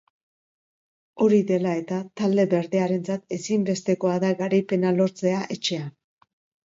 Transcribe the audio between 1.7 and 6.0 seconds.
eta, talde berdearentzat ezinbestekoa da garaipena lortzea etxean.